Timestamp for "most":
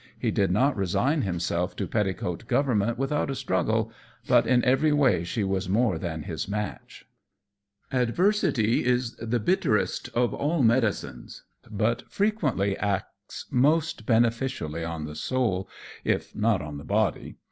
13.51-14.07